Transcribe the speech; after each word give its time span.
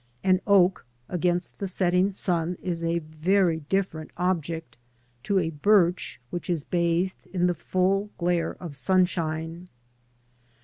An 0.23 0.41
oak 0.47 0.87
against 1.09 1.59
the 1.59 1.67
setting 1.67 2.09
sun 2.11 2.57
is 2.63 2.83
a 2.83 2.97
very 2.97 3.59
different 3.59 4.09
object 4.17 4.75
to 5.21 5.37
a 5.37 5.51
birch 5.51 6.19
which 6.31 6.49
is 6.49 6.63
bathed 6.63 7.27
in 7.27 7.45
the 7.45 7.53
full 7.53 8.09
glare 8.17 8.55
of 8.59 8.75
sunshine. 8.75 9.69